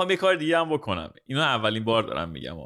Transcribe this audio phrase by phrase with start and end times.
[0.00, 2.56] می‌خوام یه کار دیگه هم بکنم اینو اولین بار دارم میگم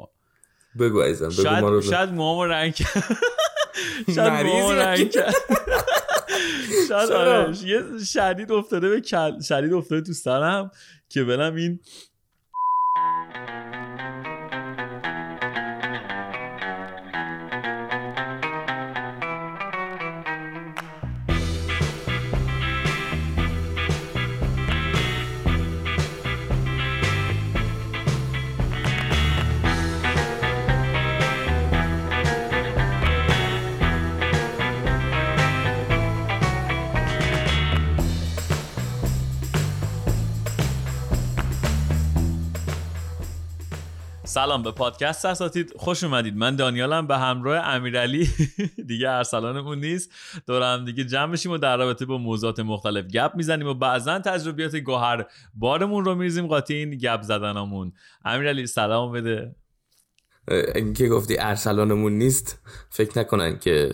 [0.79, 2.73] بگو عزیزم بگو شاید ما رو شاید موامو رنگ.
[4.15, 5.11] شاید موامو رنگ.
[6.89, 7.81] شاید؟ آره یه
[8.13, 10.71] شدید افتاده به کل شدید افتاده تو سرم
[11.09, 11.79] که برم این
[44.45, 45.73] سلام به پادکست اساتید.
[45.77, 46.37] خوش اومدید.
[46.37, 48.29] من دانیالم به همراه امیرعلی.
[48.87, 50.11] دیگه ارسلانمون نیست.
[50.47, 54.19] دور هم دیگه جمع بشیم و در رابطه با موضوعات مختلف گپ می‌زنیم و بعضا
[54.19, 57.93] تجربیات گوهر بارمون رو میریزیم قاطی این گپ زدنامون.
[58.25, 59.55] امیرعلی سلام بده.
[60.75, 62.59] اینکه گفتی ارسلانمون نیست
[62.89, 63.91] فکر نکنن که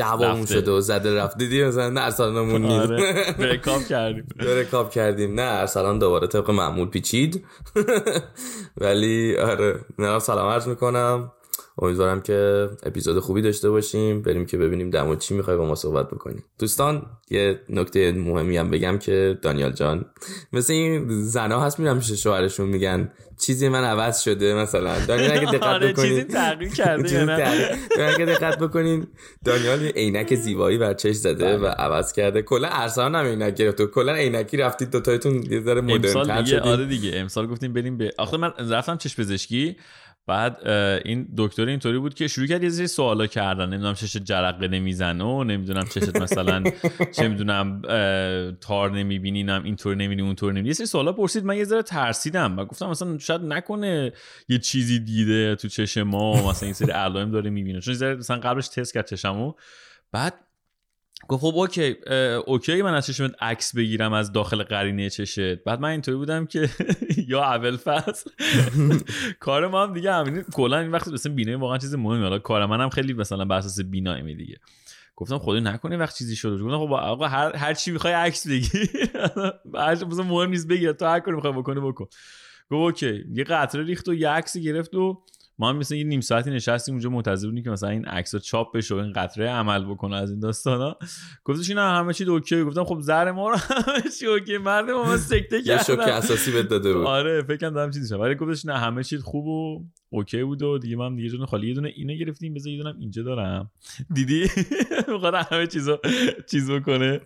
[0.00, 0.46] دعوامون.
[0.46, 2.90] شده و زده رفت دیدی مثلا نه ارسلانمون نیست.
[2.90, 3.14] آره.
[3.38, 4.26] بریکاپ کردیم.
[4.38, 5.34] رکاب کردیم.
[5.34, 7.44] نه ارسلان دوباره طبق معمول پیچید.
[8.80, 11.32] ولی آره نه سلام عرض می‌کنم.
[11.80, 14.22] امیدوارم که اپیزود خوبی داشته باشیم.
[14.22, 18.56] بریم که ببینیم در مورد چی می‌خوای با ما صحبت بکنیم دوستان یه نکته مهمی
[18.56, 20.04] هم بگم که دانیال جان
[20.52, 23.12] مثل این زنا هست میرم پیش شوهرشون میگن.
[23.40, 25.06] چیزی من عوض شده مثلا.
[25.06, 29.06] دانیال اگه دقت آره چیزی بکنید تغییر کرده چیزی یا نه؟ تغییر- اگه دقت بکنین
[29.44, 32.42] دانیال عینک زیبایی بر چش زده و عوض کرده.
[32.42, 36.60] کلا ارسلان هم عینک گرفت و کلا عینکی رفتید دوتایتون یه ذره مدرن تر دیگه
[36.60, 37.18] آره شدید دیگه.
[37.18, 39.76] امسال گفتیم بریم به آخه من رفتم چشم پزشکی.
[40.26, 40.68] بعد
[41.04, 43.66] این دکتر اینطوری بود که شروع کرد یه سری سوالا کردن.
[43.68, 46.62] نمی‌دونم چش جرقه نمی‌زنه و نمی‌دونم چشت مثلا
[47.16, 47.82] چه می‌دونم
[48.60, 50.68] تار نمی‌بینی نم اینطور نمی‌بینی اونطور نمی‌بینی.
[50.68, 51.44] یه سری سوالا پرسید.
[51.44, 54.12] من یه ذره ترسیدم و گفتم مثلا شاید نکنه
[54.48, 57.80] یه چیزی دیده تو چش ما مثلا این سری علائم داره می‌بینه.
[57.80, 59.54] چون ذره مثلا قبلش تست کرد چشمو.
[60.12, 60.34] بعد
[61.28, 61.96] گفت خب OK
[62.46, 66.68] OK من از چشمت عکس بگیرم از داخل قرنیه چشت بعد من اینطوری بودم که
[67.28, 68.30] یا اول فصل
[69.40, 72.66] کار ما هم دیگه همین کلا این وقت مثلا بینایی واقعا چیز مهمه حالا کار
[72.66, 74.56] منم خیلی مثلا بر اساس بینایی دیگه.
[75.16, 78.90] گفتم خدای نکنه وقت چیزی شده گفتم خب آقا هر هر چی می‌خوای عکس بگیر.
[79.74, 80.92] هر مثلا مهم نیست بگیر.
[80.92, 82.04] تو هر کاری می‌خوای بکنه بکن.
[82.70, 83.24] گفت OK.
[83.34, 85.24] یه قطره ریخت و یه عکسی گرفت و
[85.60, 88.76] ما هم مثلا یه نیم ساعتی نشستیم اونجا منتظر بودیم که مثلا این عکس چاپ
[88.76, 90.96] بشه و این قطره عمل بکنه از این داستانا.
[91.44, 92.64] گفتش نه همه چی OK.
[92.64, 94.58] گفتم خب زهر مارو همه چی OK.
[94.58, 97.06] مرد ما سکته یه شوک اساسی بهت داده بود.
[97.06, 100.78] آره فکر کنم دارم چیزی ولی گفتش نه همه چیز خوب و اوکی بود و
[100.78, 102.54] دیگه من دیگه دونه خالی یه دونه اینو گرفتیم.
[102.54, 103.70] بذار یه دونه اینجا دارم.
[104.14, 104.50] دیدی؟
[105.12, 105.98] می‌خواد همه چیزو
[106.50, 107.20] چیز بکنه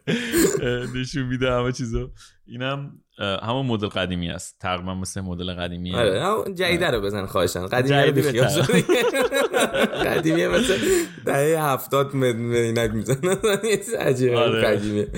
[0.62, 2.10] اه، نشون میده همه چیزو.
[2.46, 4.56] اینم همون مدل قدیمی است.
[4.60, 5.94] تقریبا مثل مدل قدیمی.
[5.94, 8.48] آره جدیده رو بزن خواهشن قدیمی رو بیخیال
[10.06, 10.76] قدیمی مثل
[11.26, 13.06] دهه هفتاد مدینک
[13.84, 15.08] چیز عجیبه آره.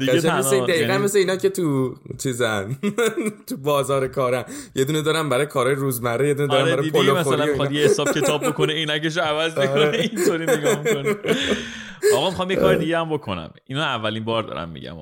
[0.00, 2.76] دیگه مثل دقیقا یعنی- مثل اینا که تو چیزن
[3.48, 4.44] تو بازار کارن
[4.74, 7.70] یه دونه دارن برای کارهای روزمره یه دونه دارن آره برای پلو مثلا اینا.
[7.72, 9.98] یه حساب کتاب بکنه اینکش عوض می‌کنه آره.
[10.00, 11.14] اینطوری نگاه می‌کنه
[12.16, 14.96] آقا می‌خوام یه کار دیگه هم بکنم اینو اولین بار دارم میگم.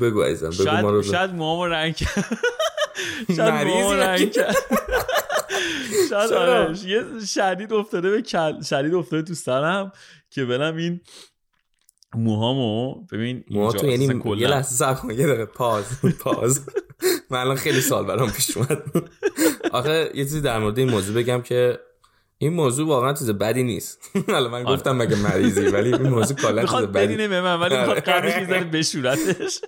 [0.00, 2.38] بگو عزیزم بگو ما شاید رو شاید موامو رنگ کرد
[3.36, 4.56] شاید موامو؟ رنگ کرد
[6.10, 7.04] شاید؟ آره یه
[7.34, 9.92] شدید افتاده به کل شدید افتاده تو سرم
[10.30, 11.00] که برم این
[12.14, 15.84] موهامو ببین ما اینجا تو یعنی یه لحظه صبر کن یه دقیقه پاز
[16.20, 16.66] پاز.
[17.30, 18.82] من الان خیلی سال برام پیش اومد.
[19.72, 21.78] آخه یه چیزی در مورد این موضوع بگم که
[22.38, 24.10] این موضوع واقعا چیز بدی نیست.
[24.28, 27.76] حالا من گفتم مگه مریضی ولی این موضوع کلا چیز می‌خواد بدی به من ولی
[27.76, 28.20] می‌خواد آره.
[28.20, 29.60] قبلش می‌ذاره بشورتش.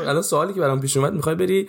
[0.00, 1.68] الان سوالی که برام پیش اومد می‌خوای بری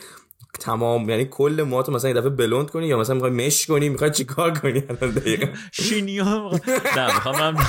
[0.60, 4.12] تمام یعنی کل موهاتو مثلا یه دفعه بلوند کنی یا مثلا می‌خوای مش کنی؟ می‌خوای
[4.12, 5.48] چیکار کنی؟ الان دقیقا.
[5.72, 6.52] شینیا
[6.98, 7.56] نه می‌خوام؟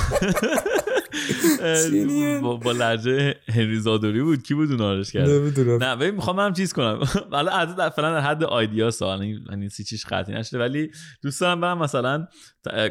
[2.41, 4.43] با, با لحجه هنری زادوری بود.
[4.43, 5.83] کی بود اون آرش کرد؟ نمی‌دونم.
[5.83, 6.99] نه ببین می‌خوام هم چیز کنم.
[7.31, 10.59] حالا از در فلان در حد آیدیا سوال یعنی سی چیش قطعی نشده.
[10.59, 12.27] ولی دوست دارم برم مثلا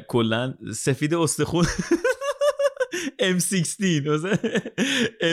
[0.08, 1.64] کلا سفید استخون
[3.22, 4.34] M16 مثلا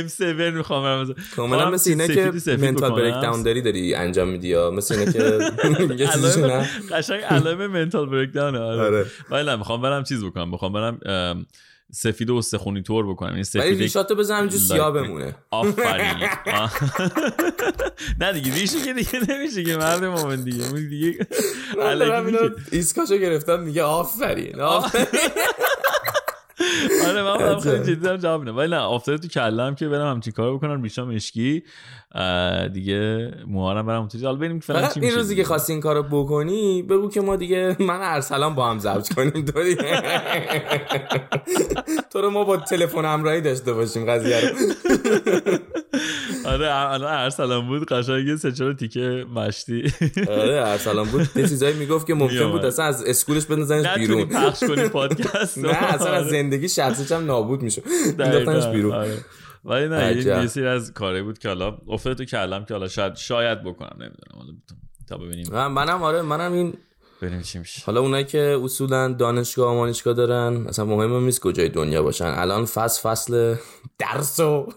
[0.08, 0.22] M7
[0.54, 1.16] می‌خوام برم مثلا.
[1.36, 2.92] کاملا مثل اینه که منتال.
[2.92, 5.20] بریک داون داری داری انجام میدی یا مثل اینه که
[6.92, 9.06] قشنگ علائم منتال بریک داون آره.
[9.30, 10.50] ولی نه می‌خوام برم چیز بکنم.
[10.52, 11.00] می‌خوام برم
[11.92, 13.28] سفید و استخونی طور بکنم.
[13.30, 16.16] این ولی سفید ریشاتو بزن همینجور سیاه بمونه آفرین.
[18.22, 20.64] نه دیگه ریشه که دیگه نمیشه که مرد مومن دیگه.
[20.68, 21.28] اون دیگه.
[22.72, 25.06] ایسکاشو گرفتم میگه آفرین آفرین.
[27.08, 28.58] آره من خیلی جدی دارم جواب میدم.
[28.58, 31.64] ولی نه افتاده تو کلم که برم همچین کارو بکنم ریشا مشکی
[32.74, 36.82] دیگه موهارم برم اونجوری حالا ببینیم فعلا چی این روزی که خواستی این کارو بکنی
[36.82, 39.52] بگو که ما دیگه من ارسلان با هم ضبط کنیم تو
[42.12, 44.56] تو رو ما با تلفن همراهی داشته باشیم قضیه رو.
[46.54, 47.88] آره الان ارسلان بود.
[47.88, 49.94] قشنگ سه چهار تیکه مشتی.
[50.30, 51.30] آره ارسلان بود.
[51.36, 54.26] یه چیزایی می‌گفت که ممکن بود اصلا از اسکولش بندازنش بیرون.
[54.26, 55.58] پخش کنی پادکست.
[55.64, 57.82] نه اصلا از زندگی شخصیش هم نابود میشه
[58.18, 58.94] مینداختنش بیرون.
[58.94, 59.18] آره.
[59.66, 63.64] ولی نه یه از کاری بود که حالا افتاد تو کلم که حالا شاید شاید
[63.64, 64.36] بکنم نمی‌دونم.
[64.38, 64.54] حالا
[65.10, 65.68] تا ببینیم.
[65.68, 66.74] منم آره منم این
[67.44, 67.82] چی میشه.
[67.86, 72.26] حالا اونایی که اصولا دانشگاه آمانشگاه دارن اصلا مهم نیست کجای دنیا باشن.
[72.26, 73.56] الان فصل فصل
[74.00, 74.68] درس و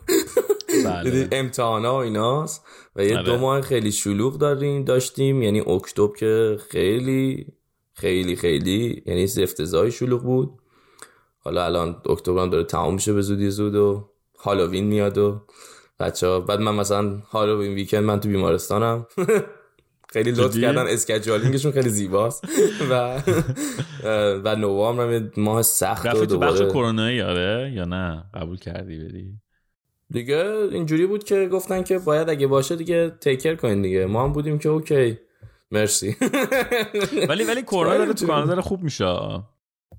[0.85, 1.29] بله.
[1.33, 2.65] امتحانا و ایناست
[2.97, 3.37] و یه دو بله.
[3.37, 5.43] ماه خیلی شلوغ داریم داشتیم.
[5.43, 7.47] یعنی اکتبر که خیلی
[7.93, 10.51] خیلی خیلی یعنی افتضاحی شلوغ بود.
[11.39, 14.09] حالا الان اکتبر هم داره تمام میشه به زودی زود و
[14.39, 15.47] هالووین میاد و
[16.01, 19.07] بچه ها بعد من مثلا هالووین ویکند من تو بیمارستانم.
[20.13, 22.45] خیلی لطف کردن اسکجوالینگشون خیلی زیباست.
[22.91, 23.23] و
[24.45, 29.42] و نوامبر ماه سخت و دوباره بخش کرونایی آره؟ یا نه؟ قبول کردی بدی
[30.13, 34.07] دیگه اینجوری بود که گفتن که باید اگه باشه دیگه تیکر کنین دیگه.
[34.07, 35.19] ما هم بودیم که اوکی.
[35.71, 36.17] مرسی.
[37.29, 39.17] ولی ولی کرونا داره تو کانادا خوب میشه.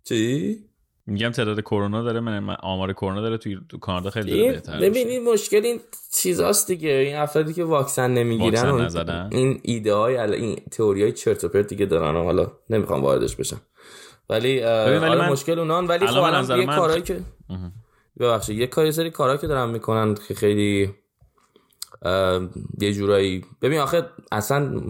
[0.03, 0.57] چی؟
[1.05, 5.21] میگم تعداد کرونا داره من آمار کرونا داره تو, تو کانادا خیلی داره بهتر ببینید
[5.21, 5.79] مشکل این
[6.13, 6.89] چیزاست دیگه.
[6.89, 11.67] این افرادی که واکسن نمی‌گیرن واکسن این ایده های این تئوری های چرت و پرت
[11.67, 13.61] دیگه دارن حالا نمی‌خوام واردش بشم.
[14.29, 15.87] ولی آره مشکل اونان.
[15.87, 17.19] ولی خب الان یه کارهایی که
[18.19, 20.93] ببخشید یه کاری سری کارهایی که دارن می‌کنن که خیلی
[22.81, 24.81] یه جورایی ببین آخه اصلا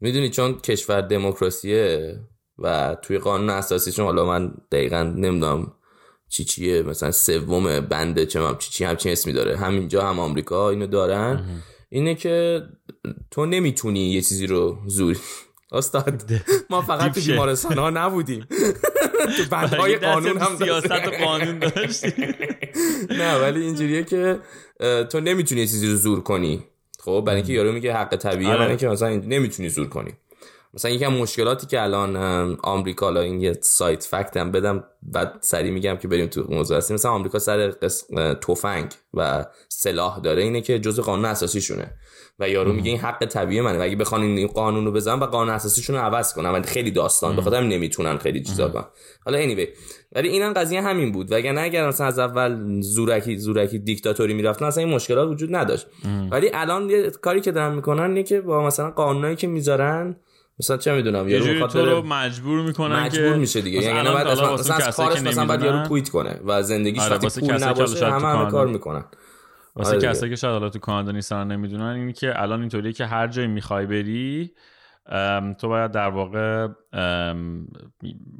[0.00, 2.16] می‌دونی چون کشور دموکراسیه
[2.58, 5.72] و توی قانون اساسیشون حالا من دقیقا نمی‌دونم
[6.28, 9.56] چی چیه مثلا سوم بنده چه هم چی چی همچین اسمی داره.
[9.56, 11.46] همینجا هم آمریکا اینو دارن.
[11.88, 12.62] اینه که
[13.30, 15.18] تو نمی‌تونی یه چیزی رو زور
[15.72, 16.22] استاد
[16.70, 18.46] ما فقط تو بیمارستان ها نبودیم.
[19.36, 22.34] تو بندهای قانون هم سیاست و قانون داشتیم
[23.10, 24.38] نه ولی اینجوریه که
[25.10, 26.64] تو نمی‌تونی چیزی رو زور کنی.
[26.98, 28.76] خب برای اینکه یارو میگه حق طبیعیه آره.
[28.76, 30.12] که مثلا نمی‌تونی زور کنی.
[30.74, 32.16] مثلا یکی مشکلاتی که الان
[32.62, 36.76] آمریکا الان این یه سایت فکت هم بدم بعد سری میگم که بریم تو موضوع
[36.76, 36.94] هستیم.
[36.94, 37.70] مثلا آمریکا سر
[38.34, 41.90] تفنگ و سلاح داره اینه که جزء قانون اساسی شونه
[42.40, 45.26] و یارو میگه این حق طبیعی منه و اگه بخوان این قانون رو بزنن و
[45.26, 46.50] قانون اساسیشون رو عوض کنن.
[46.50, 47.36] و خیلی داستان.
[47.36, 48.84] بخاطر نمی‌تونن خیلی چیزا کنن.
[49.24, 49.68] حالا anyway.
[50.12, 51.32] ولی اینم قضیه همین بود.
[51.32, 55.86] وگرنه اگر مثلا از اول زورکی زورکی دیکتاتوری می‌رفتن اصلا این مشکلات وجود نداشت.
[56.30, 60.16] ولی الان یه کاری که دارن می‌کنن اینه که با مثلا قانونایی که می‌ذارن
[60.60, 63.82] مثلا چه می‌دونم یارو می‌خواد رو مجبور می‌کنن مجبور میشه دیگه.
[63.82, 68.10] یعنی بعد مثلا, کارش مثلا بعد یارو توییت کنه و زندگیش آره وقتی پول نباشه
[68.10, 69.04] همه کار می‌کنن.
[69.76, 73.06] واسه آره کسایی که شاید حالا تو کانادا نیستن نمی‌دونن اینی که الان اینطوریه که
[73.06, 74.52] هر جایی می‌خوای بری
[75.58, 76.68] تو باید در واقع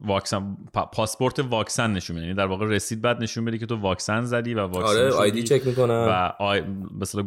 [0.02, 2.24] واکسن پاسپورت واکسن نشون بدی.
[2.24, 5.42] یعنی در واقع رسید بعد نشون بدی که تو واکسن زدی و واکسن آره آیدی
[5.42, 6.06] چک می‌کنن.
[6.08, 6.62] و آی...
[7.00, 7.22] مثلا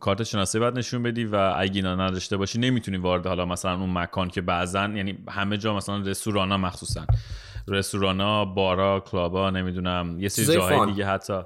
[0.00, 3.92] کارت شناسی بعد نشون بدی و اگه اینا نداشته باشی نمی‌تونی وارد حالا مثلا اون
[3.98, 7.06] مکان که بعضا یعنی همه جا مثلا رستورانا مخصوصا.
[7.68, 11.42] رستورانا بارا کلابا نمی‌دونم یه سری جاهای دیگه حتی.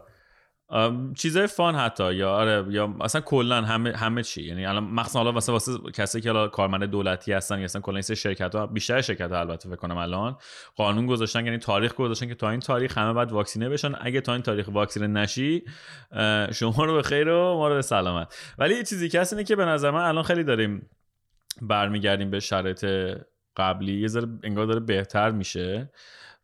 [1.17, 4.43] چیزای فان حتی یا آره یا اصلا کلا همه همه چی.
[4.43, 7.95] یعنی الان مخصوصا حالا واسه واسه کسی که حالا کارمند دولتی هستن یا اصلا کلا
[7.95, 10.37] این شرکت ها بیشتر شرکت ها البته فکر کنم الان
[10.77, 13.93] قانون گذاشتن یعنی تاریخ گذاشتن که تا این تاریخ همه باید واکسینه بشن.
[14.01, 15.65] اگه تا این تاریخ واکسینه نشی
[16.53, 18.35] شما رو به خیر و ما رو به سلامت.
[18.59, 20.91] ولی یه چیزی که اینه که به نظر من الان خیلی داریم
[21.63, 22.85] برمیگردیم به شرایط
[23.57, 24.01] قبلی.
[24.01, 25.91] یه ذره انگار داره بهتر میشه.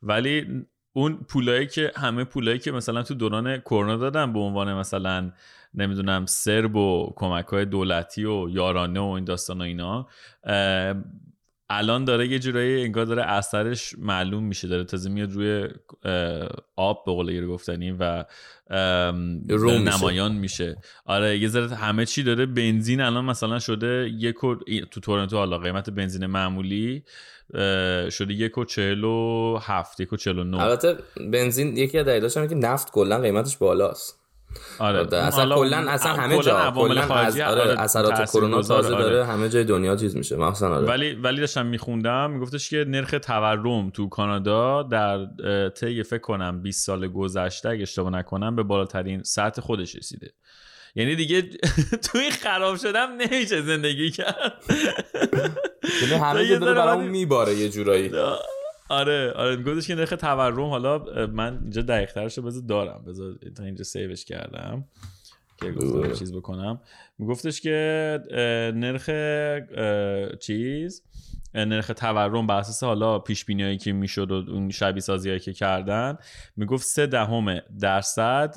[0.03, 0.67] ولی
[0.97, 5.33] اون پولایی که همه پولایی که مثلا تو دوران کرونا دادن به عنوان مثلا
[5.75, 10.09] نمی‌دونم سرب و کمک های دولتی و یارانه و این داستان و اینا
[11.71, 15.69] الان داره یه جورایی انگار داره اثرش معلوم میشه داره تازه میاد روی
[16.77, 18.25] آب به قول گفتنی و
[18.71, 20.77] نمایان میشه.
[21.05, 24.35] آره یه ذره همه چی داره بنزین الان مثلا شده یک
[24.91, 27.05] تو تورنتو حالا قیمت بنزین معمولی
[28.11, 30.97] شده یک و چهل و هفت یک و چهل و نو البته
[31.33, 34.24] بنزین یکی از دلیلاش که نفت کلا قیمتش بالاست.
[34.79, 35.15] آره.
[35.17, 39.05] اصلا کلا اصلا همه جا کلا از آره, آره، اثرات کرونا تازه آره.
[39.05, 40.87] داره همه جای دنیا چیز میشه مثلا آره.
[40.87, 45.27] ولی ولی داشتم میخوندم میگفتش که نرخ تورم تو کانادا در
[45.69, 50.31] طی فکر کنم 20 سال گذشته اگه اشتباه نکنم به بالاترین سطح خودش رسیده.
[50.95, 51.43] یعنی دیگه
[52.13, 54.65] توی خراب شدم نمیشه زندگی کرد.
[56.03, 58.11] یعنی همه داره برامون میباره یه جورایی.
[58.91, 63.05] آره آره میگفتش که نرخ تورم حالا من اینجا دقیق ترش بذار دارم.
[63.07, 64.85] بذار اینجا سیوش کردم
[65.61, 66.81] که گفتم چیز بکنم.
[67.19, 68.21] میگفتش که
[68.75, 69.11] نرخ
[70.41, 71.03] چیز
[71.55, 76.19] نرخ تورم بر اساس حالا پیش بینیایی که می‌شد و اون شبیه سازی که کردن
[76.57, 78.55] می‌گفت سه دهم درصد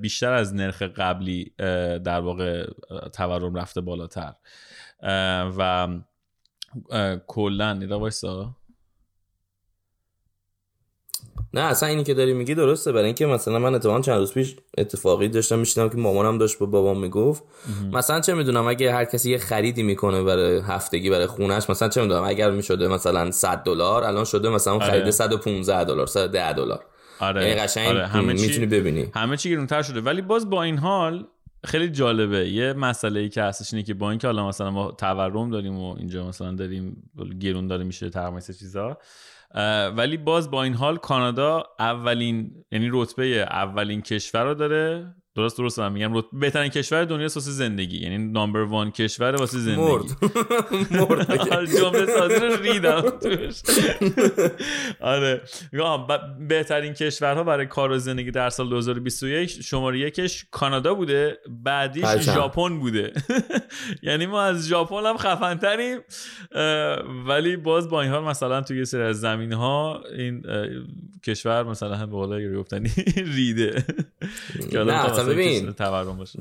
[0.00, 1.54] بیشتر از نرخ قبلی
[1.98, 2.66] در واقع
[3.12, 4.34] تورم رفته بالاتر.
[5.58, 5.88] و
[7.26, 8.56] کلا نیدا وایسا؟
[11.54, 12.92] نه اصلا اینی که داری میگی درسته.
[12.92, 16.66] برای اینکه مثلا من اتفاقا چند روز پیش اتفاقی داشتم میشیدم که مامانم داشت با
[16.66, 17.42] بابام می‌گفت.
[17.92, 22.02] مثلا چه می‌دونم اگه هر کسی یه خریدی می‌کنه برای هفتگی برای خونش مثلا چه
[22.02, 24.84] می‌دونم اگر می‌شده مثلا 100 دلار الان شده مثلا آره.
[24.84, 26.80] خرید 115 دلار 110 دلار.
[27.20, 27.48] آره.
[27.48, 28.06] یعنی قشنگ آره.
[28.06, 29.10] همه می‌تونی ببینی.
[29.14, 30.00] همه چی گرونتر شده.
[30.00, 31.26] ولی باز با این حال
[31.64, 32.48] خیلی جالبه.
[32.48, 35.96] یه مسئله ای که هستش اینه که با اینکه حالا مثلا ما تورم داریم و
[35.98, 38.98] اینجا مثلا داریم گرون داره میشه تقریبا چیزا
[39.96, 45.78] ولی باز با این حال کانادا اولین یعنی رتبه اولین کشور رو داره درست درست
[45.78, 46.22] هم میگم.
[46.32, 47.98] بهترین کشور دنیا واسه زندگی.
[47.98, 49.82] یعنی نامبر وان کشور واسه زندگی.
[49.82, 50.04] مرد.
[51.00, 51.70] مرد.
[51.80, 53.02] جمله سازی رو ریدم
[55.00, 55.40] آره.
[56.48, 62.78] بهترین کشورها برای کار و زندگی در سال 2021 شماره یکش کانادا بوده بعدیش ژاپن
[62.78, 63.12] بوده.
[64.02, 65.98] یعنی ما از ژاپن هم خفنتریم.
[67.26, 70.42] ولی باز با این حال مثلا توی یه سری از زمین ها این
[71.26, 73.84] کشور مثلا هم به قول گفتنی ریده.
[75.20, 75.74] اصلا ببین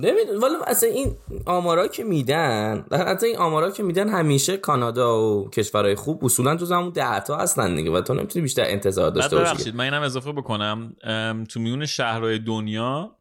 [0.04, 5.50] ببین ولی اصلا این آمارا که میدن حتی این آمارا که میدن همیشه کانادا و
[5.50, 9.36] کشورهای خوب اصولا تو زمون ده تا هستن دیگه و تو نمی‌تونی بیشتر انتظار داشته
[9.36, 10.96] باشی من اینم اضافه بکنم.
[11.50, 13.16] تو میون شهرهای دنیا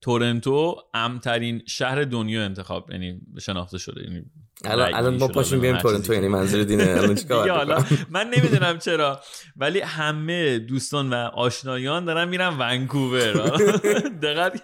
[0.00, 4.24] تورنتو امترین شهر دنیا انتخاب یعنی شناخته شده یعنی
[4.64, 6.84] الان الان ما پاشیم بیایم تورنتو یعنی منظور دینه.
[6.84, 9.20] الان چیکار من نمی‌دونم چرا
[9.56, 13.32] ولی همه دوستان و آشنایان دارن میرن ونکوور.
[14.22, 14.62] دقت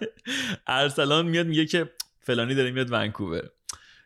[0.66, 3.42] ارسلان میاد میگه که فلانی داره میاد ونکوور.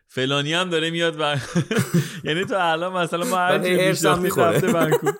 [0.07, 1.35] فلانی هم داره میاد و
[2.23, 5.13] یعنی تو الان مثلا ما هر چی رفته ونکوور.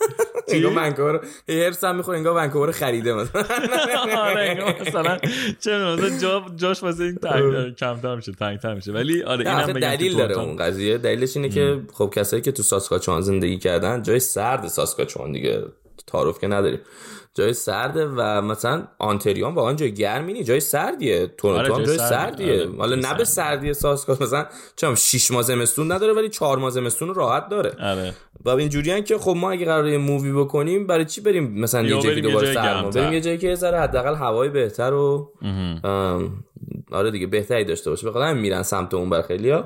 [0.53, 3.44] انگار ونکوور هرس هم می‌خوره انگار ونکوور خریده مثلا.
[4.29, 5.18] آره مثلا
[5.60, 8.91] چه مثلا جا جاش واسه این تنگ کمتر میشه تنگتر میشه.
[8.91, 10.98] ولی آره اینم دلیل داره اون قضیه.
[10.98, 15.63] دلیلش اینه که خب کسایی که تو ساسکاچوان زندگی کردن جای سرد ساسکاچوان دیگه
[16.08, 16.79] تعارف که نداریم.
[17.33, 20.48] جای سرده و مثلا آنتریان واقعا جای گرمی نیست.
[20.48, 21.27] جای سردیه.
[21.27, 22.53] تورنتو آره جای, جای سردیه.
[22.53, 24.45] آره حالا نه به سردی ساسکا مثلا
[24.75, 27.71] چم 6 ماه زمستون نداره ولی 4 ماه زمستون راحت داره.
[27.79, 28.13] آره.
[28.45, 32.01] و اینجوریان که خب ما اگه قراره move ی بکنیم برای چی بریم مثلا یه
[32.01, 35.31] جایی دوباره سرما؟ بریم یه جایی که ذره حداقل هوای بهتر و
[36.91, 38.09] آره دیگه بهتری داشته باشه.
[38.09, 39.65] بخاطر میرن سمت اون ور خیلیا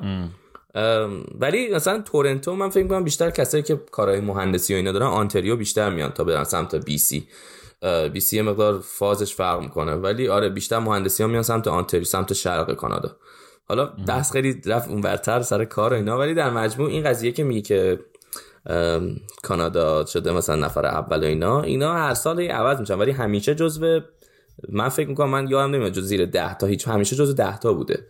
[1.40, 5.56] ولی مثلا تورنتو من فکر کنم بیشتر کسایی که کارهای مهندسی و اینا دارن آنتریو
[5.56, 7.28] بیشتر میان تا برن سمت BC
[8.14, 9.94] BC مقدار فازش فرق می‌کنه.
[9.94, 13.16] ولی آره بیشتر مهندسی ها میان سمت آنتریو سمت شرق کانادا.
[13.66, 17.44] حالا دست خیلی رفت اون ورتر سر کار اینا ولی در مجموع این قضیه که
[17.44, 18.00] میگه که
[19.44, 22.96] کانادا شده مثلا نفر اول و اینا اینا هر سال عوض میشن.
[22.96, 24.00] ولی همیشه جزو
[24.70, 27.74] من فکر می‌کنم من یادم نمیاد جز زیر ده تا هیچ همیشه جزو ده تا
[27.74, 28.08] بوده.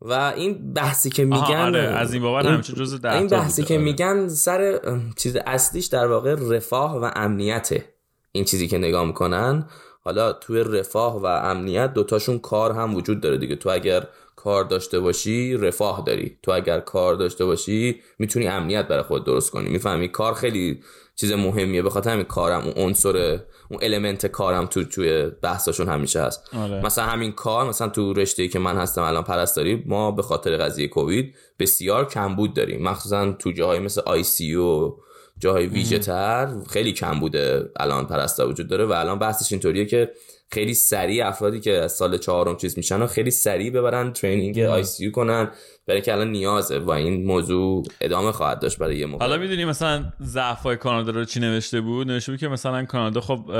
[0.00, 3.74] و این بحثی که میگن آره از این بابت همیشه جزو ده این بحثی که
[3.74, 3.84] آره.
[3.84, 4.80] میگن سر
[5.16, 7.94] چیز اصلیش در واقع رفاه و امنیته
[8.32, 9.68] این چیزی که نگاه می‌کنن.
[10.00, 13.56] حالا توی رفاه و امنیت دوتاشون کار هم وجود داره دیگه.
[13.56, 16.38] تو اگر کار داشته باشی رفاه داری.
[16.42, 19.68] تو اگر کار داشته باشی می‌تونی امنیت برای خود درست کنی.
[19.68, 20.82] می‌فهمی؟ کار خیلی
[21.16, 21.82] چیز مهمیه.
[21.82, 23.40] به خاطر همین کارم اون عنصر
[23.74, 26.54] اون element کارم تو توی بحثاشون همیشه هست.
[26.56, 26.86] آره.
[26.86, 30.88] مثلا همین کار مثلا تو رشته که من هستم الان پرستاری ما به خاطر قضیه
[30.88, 32.82] کووید بسیار کمبود داریم.
[32.82, 34.92] مخصوصا تو جاهای مثل ICU و
[35.38, 40.10] جاهای ویژه تر خیلی کم بوده الان پرستار وجود داره و الان بحثش اینطوریه که
[40.54, 45.10] خیلی سریع افرادی که از سال چهارم چیز میشن و خیلی سریع ببرن training ICU
[45.10, 45.50] کنن
[45.86, 49.26] برای که الان نیازه و این موضوع ادامه خواهد داشت برای یه موقع.
[49.26, 53.50] حالا می‌دونی مثلا ضعفای کانادا رو چی نوشته بود؟ نوشته بود که مثلا کانادا خب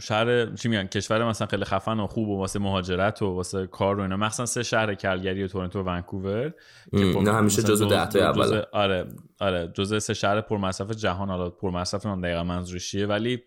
[0.00, 3.98] شهر چی میگن؟ کشور مثلا خیلی خفن و خوب و واسه مهاجرت و واسه کار
[3.98, 4.16] و اینا.
[4.16, 6.52] مثلا سه شهر کلگری و تورنتو و ونکوور.
[6.90, 9.06] که خب همیشه جزو 10 تا اول آره
[9.40, 11.28] آره جزء سه شهر پرمصرف جهان.
[11.28, 13.42] حالا پرمصرف من دقیقاً منظورش ولی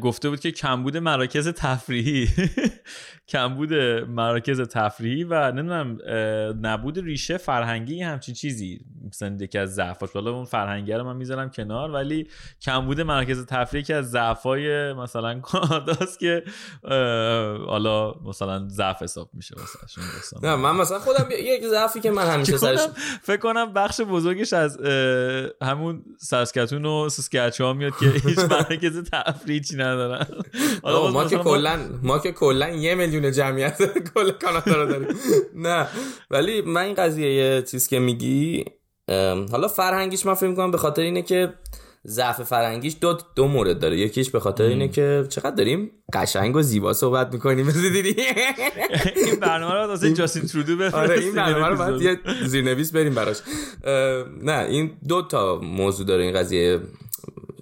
[0.00, 2.28] گفته بود که کمبود مراکز تفریحی.
[3.28, 3.74] کمبود
[4.08, 5.98] مراکز تفریحی و نمی‌دونم
[6.66, 8.80] نبود ریشه فرهنگی همچین چیزی.
[9.08, 12.28] مثلا یکی از ضعفاش حالا اون فرهنگی رو من می‌ذارم کنار ولی
[12.62, 16.42] کمبود مرکز تفریح که از ضعفای مثلا کاناداست که
[17.66, 22.56] حالا مثلا ضعف حساب میشه واسه نه من مثلا خودم یک ضعفی که من همیشه
[22.64, 22.80] سرش
[23.22, 24.78] فکر کنم بخش بزرگش از
[25.62, 29.43] همون ساسکاتون و ساسکاچوان میاد که هیچ مرکز تفریحی
[29.76, 30.26] ندارن
[31.12, 33.82] ما که کلا ما که کلا یه میلیون جمعیت
[34.14, 35.08] کل کانادا رو داریم.
[35.66, 35.86] نه.
[36.30, 38.64] ولی من این قضیه چیز که میگی
[39.50, 41.54] حالا فرهنگیش من فکر می‌کنم به خاطر اینه که
[42.06, 43.98] ضعف فرهنگیش دو دو مورد داره.
[43.98, 47.70] یکیش به خاطر اینه که چقدر داریم قشنگ و زیبا صحبت می‌کنیم.
[47.92, 48.16] دیدی؟
[49.16, 53.14] این برنامه رو واسه جاستین ترودو بفرستیم آره این برنامه رو باید یه زیرنویس بریم
[53.14, 53.36] براش.
[54.42, 56.80] نه این دو تا موضوع داره این قضیه.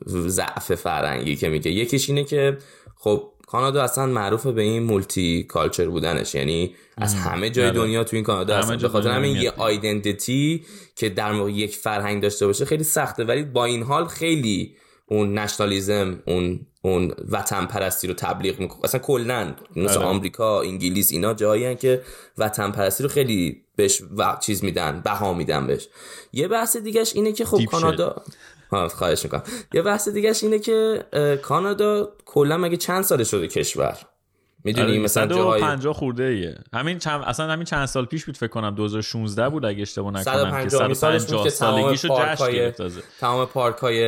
[0.06, 1.70] ضعف فرهنگی که میگه.
[1.70, 2.58] یکیش اینه که
[2.96, 6.34] خب کانادا اصلا معروف به این مولتی کالچر بودنش.
[6.34, 7.80] یعنی از همه جای بله.
[7.80, 10.64] دنیا تو این کانادا هستن به خاطر همین یه آیدنتیتی
[10.96, 13.24] که در موقع یک فرهنگ داشته باشه خیلی سخته.
[13.24, 18.84] ولی با این حال خیلی اون نشنالیزم اون اون وطن پرستی رو تبلیغ می‌کنه.
[18.84, 20.06] اصلا کلا مثل آره.
[20.06, 22.02] آمریکا انگلیس اینا جایی که
[22.38, 25.88] وطن پرستی رو خیلی بهش و چیز میدن بها میدن بهش.
[26.32, 28.22] یه بحث دیگهش اینه که خب کانادا
[28.72, 29.42] خواهش می‌کنم.
[29.74, 31.04] یه بحث دیگهش اینه که
[31.42, 33.98] کانادا کلا مگه چند ساله شده کشور؟
[34.64, 38.36] می‌دونی آره مثلا جای 50 خورده ایه همین چند اصلا همین چند سال پیش بود
[38.36, 43.02] فکر کنم 2016 بود اگه اشتباه نکنم که 150 سالگیشو جشن گرفت تازه.
[43.20, 44.04] تمام پارک های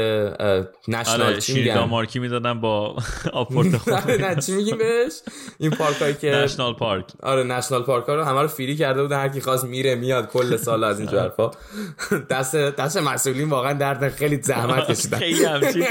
[0.88, 2.96] نشنال آره شیردا مارکی می‌دادن با
[3.32, 5.12] آپورت نه چی میگیم بهش؟
[5.58, 7.04] این پارک هایی که نشنال پارک.
[7.22, 10.30] آره نشنال پارک ها رو همه رو فری کرده بودن هر کی خواست میره میاد
[10.30, 11.50] کل سال از این حرفا.
[12.30, 15.18] دست دست مسئولین واقعا درد خیلی زحمت کشیدن.
[15.18, 15.86] خیلی همچین.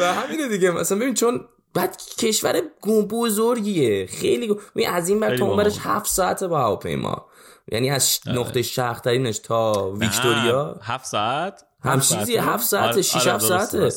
[0.00, 1.40] و همینه دیگه مثلا ببین چون
[1.74, 2.62] بعد کشور
[3.10, 4.06] بزرگیه.
[4.06, 4.56] خیلی.
[4.88, 7.26] از این بر تا اونورش هفت ساعت با هواپیما.
[7.72, 8.38] یعنی از آره.
[8.38, 10.76] نقطه شرق ترینش تا ویکتوریا.
[10.82, 13.88] هفت ساعت؟ هم چیزی هفت ساعت 6 7 ساعته.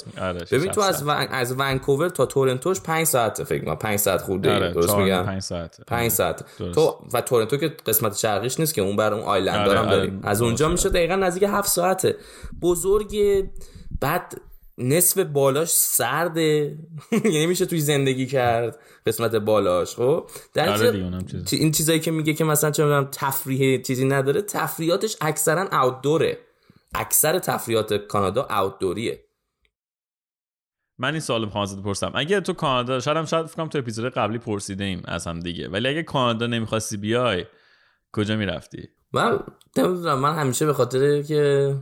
[0.52, 1.10] ببین تو از ون...
[1.10, 4.72] از ونکوور تا تورنتوش 5 ساعته فکر کنم 5 ساعت خورده آره.
[4.72, 8.96] درست میگم؟ 5 ساعت 5 ساعت تو و تورنتو که قسمت شرقیش نیست که اون
[8.96, 9.68] بر اون آیلند آره.
[9.68, 10.20] دارم داریم.
[10.20, 10.30] آره.
[10.30, 12.16] از اونجا میشه دقیقا نزدیک 7 ساعته.
[12.62, 13.44] بزرگ
[14.02, 14.42] بعد
[14.78, 16.78] نصف بالاش سرده.
[17.34, 21.12] یعنی میشه توی زندگی کرد قسمت بالاش خب؟ در آره
[21.52, 26.38] این چیزایی که میگه که مثلا چه می‌دونم تفریح چیزی نداره تفریحاتش اکثرا اوتدوره
[26.96, 29.26] اکثر تفریحات کانادا اوتدوریه
[30.98, 32.12] من این سوال می‌خوام ازت بپرسم.
[32.16, 35.70] اگه تو کانادا شاید هم شاید فکرم تو اپیزود قبلی پرسیده ایم از هم دیگه.
[35.70, 37.46] ولی اگه کانادا نمی‌خواستی بیای
[38.14, 39.40] کجا می‌رفتی؟ من
[39.78, 41.76] نمی‌دونم من همیشه به خاطر که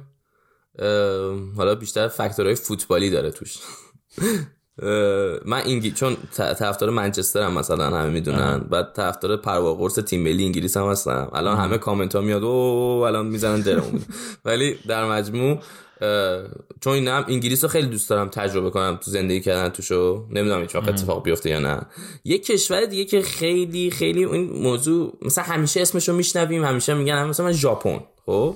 [1.57, 3.57] حالا بیشتر فاکتورهای فوتبالی داره توش.
[5.45, 8.59] من اینگی چون طرفدار منچسترم مثلا همه می‌دونن.
[8.59, 12.51] بعد طرفدار پرواز قرص تیم ملی انگلیس هم هستم الان همه کامنت ها میاد او
[13.05, 14.01] الان می‌زنن درمون
[14.45, 15.59] ولی در مجموع
[16.81, 20.27] چون این هم انگلیس رو خیلی دوست دارم تجربه کنم تو زندگی کردن توشو.
[20.29, 21.81] نمی‌دونم هیچ وقت اتفاق بیفته یا نه.
[22.23, 27.45] یه کشور دیگه که خیلی خیلی این موضوع مثلا همیشه اسمشو میشنویم همیشه میگن مثلا
[27.45, 28.55] من ژاپن خب؟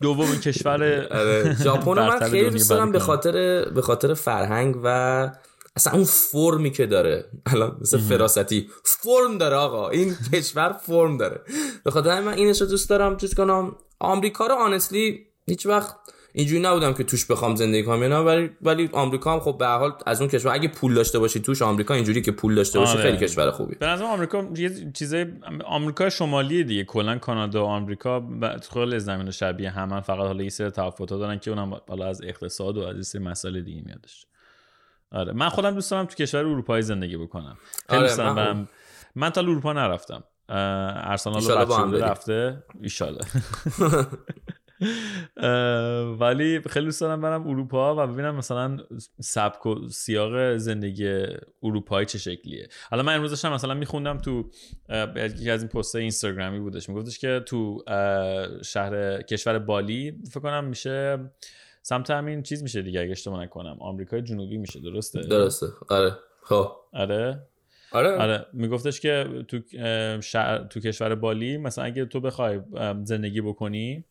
[0.00, 0.82] دومین کشور
[1.20, 5.30] آره، ژاپن من خیلی دوست دارم به خاطر به خاطر فرهنگ و
[5.76, 7.24] اصلا اون فرمی که داره.
[7.46, 9.88] الان مثل فراستی فرم داره آقا.
[9.88, 11.40] این کشور فرم داره.
[11.84, 13.76] به خاطر من اینش رو دوست دارم چیز کنم.
[14.00, 15.96] آمریکا رو آنستلی هیچ وقت
[16.36, 19.92] اینجوری نبودم که توش بخوام زندگی کنم نه ولی ولی آمریکا هم خب به حال
[20.06, 23.02] از اون کشور اگه پول داشته باشی توش آمریکا اینجوری که پول داشته باشی آره.
[23.02, 23.74] خیلی کشور خوبی.
[23.74, 25.26] به نظر آمریکا یه چیزای
[25.64, 26.84] آمریکا شمالی دیگه.
[26.84, 28.28] کلا کانادا و آمریکا
[28.72, 30.00] خیلی زمین شبیه همن.
[30.00, 33.22] فقط حالا یه سری تفاوت‌ها دارن که اونم حالا از اقتصاد و از یه سری
[33.22, 34.26] مسائل دیگه میادش.
[35.12, 35.32] آره.
[35.32, 37.56] من خودم دوست دارم تو کشور اروپایی زندگی بکنم.
[37.88, 38.68] خیلی آره، من,
[39.14, 40.24] من تا اروپا نرفتم.
[40.48, 42.62] ارسنال رو رفته.
[42.82, 43.20] ایشالا
[46.20, 48.76] ولی خیلی دوست دارم برم اروپا و ببینم مثلا
[49.20, 51.26] سبک و سیاق زندگی
[51.62, 52.68] اروپایی چه شکلیه.
[52.90, 54.50] حالا من امروز داشتم مثلا میخوندم تو
[55.16, 56.88] یکی از این پست اینستاگرامی بودش.
[56.88, 57.84] میگفتش که تو
[58.64, 61.18] شهر کشور بالی فکر کنم میشه
[61.82, 63.76] سمت همین چیز میشه دیگه اگه اشتباه نکنم.
[63.80, 65.66] آمریکای جنوبی میشه درسته؟ درسته.
[65.88, 66.12] آره.
[66.42, 66.72] خب.
[66.92, 67.42] آره.
[67.92, 68.10] آره.
[68.16, 68.46] آره.
[68.52, 69.58] میگفتش که تو
[70.70, 72.60] تو کشور بالی مثلا اگه تو بخوای
[73.04, 74.04] زندگی بکنی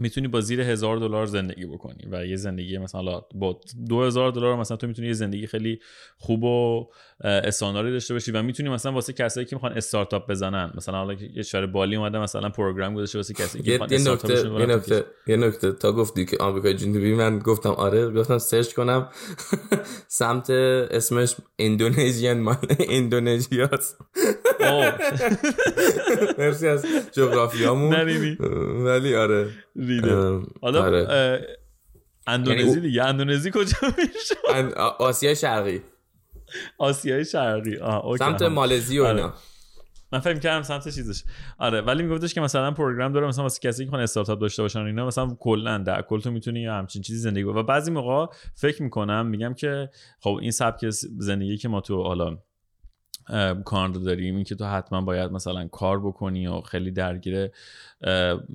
[0.00, 4.56] می‌تونی با زیر هزار دلار زندگی بکنی و یه زندگی مثلا با دو هزار دلار
[4.56, 5.80] مثلا تو می‌تونی یه زندگی خیلی
[6.16, 6.86] خوب و
[7.24, 11.42] استانداردی داشته باشی و می‌تونی مثلا واسه کسایی که می‌خوان استارتاپ بزنن مثلا حالا یه
[11.42, 15.36] شهر بالی اومده مثلا پروگرام گذاشته واسه کسی که می‌خوان یه نکته یه نکته یه
[15.36, 15.72] نکته.
[15.72, 19.08] تا گفتی که آمریکای جنوبی من گفتم آره گفتم سرچ کنم.
[20.08, 22.56] سمت اسمش اندونزیان مال
[22.88, 23.98] اندونزیاست
[26.38, 27.94] مرسی از جغرافیامون.
[28.84, 29.48] ولی آره.
[30.62, 31.46] حالا آره.
[32.26, 33.04] اندونزی یعنی دیگه.
[33.04, 34.34] اندونزی کجا میشه؟
[34.98, 35.82] آسیای شرقی.
[36.78, 37.76] آسیای شرقی.
[37.76, 39.22] آه سمت مالزی و اینا.
[39.22, 39.32] آره.
[40.12, 41.24] من فکر کردم سمت چیزش.
[41.58, 44.80] آره ولی میگفتش که مثلا پروگرام داره مثلا واسه کسی که می‌خوان استارتاپ داشته باشن
[44.80, 48.82] اینا مثلا کلا در کل تو می‌تونی یا همچین چیزی زندگی و بعضی موقع فکر
[48.82, 52.38] می‌کنم میگم که خب این سبک زندگی که ما تو حالا
[53.64, 54.34] کار داریم.
[54.36, 57.48] این که تو حتما باید مثلا کار بکنی و خیلی درگیر